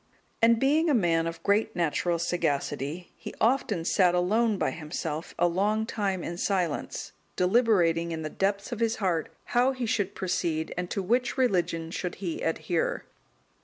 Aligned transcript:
And 0.41 0.59
being 0.59 0.89
a 0.89 0.95
man 0.95 1.27
of 1.27 1.43
great 1.43 1.75
natural 1.75 2.17
sagacity, 2.17 3.11
he 3.17 3.35
often 3.39 3.85
sat 3.85 4.15
alone 4.15 4.57
by 4.57 4.71
himself 4.71 5.35
a 5.37 5.47
long 5.47 5.85
time 5.85 6.23
in 6.23 6.39
silence, 6.39 7.11
deliberating 7.35 8.11
in 8.11 8.23
the 8.23 8.29
depths 8.31 8.71
of 8.71 8.79
his 8.79 8.95
heart 8.95 9.29
how 9.53 9.73
he 9.73 9.85
should 9.85 10.15
proceed, 10.15 10.73
and 10.75 10.89
to 10.89 11.03
which 11.03 11.37
religion 11.37 11.91
he 11.91 11.91
should 11.91 12.17
adhere. 12.41 13.05